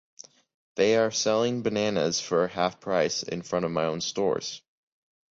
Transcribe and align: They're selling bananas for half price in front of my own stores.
They're 0.77 1.11
selling 1.11 1.61
bananas 1.61 2.19
for 2.19 2.47
half 2.47 2.79
price 2.79 3.21
in 3.21 3.43
front 3.43 3.65
of 3.65 3.71
my 3.71 3.85
own 3.85 4.01
stores. 4.01 4.63